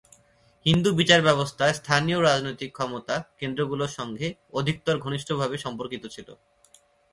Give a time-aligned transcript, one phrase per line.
[0.65, 4.27] হিন্দু বিচারব্যবস্থা স্থানীয় রাজনৈতিক ক্ষমতা কেন্দ্রগুলোর সঙ্গে
[4.53, 6.27] অধিকতর ঘনিষ্ঠভাবে সম্পর্কিত ছিল।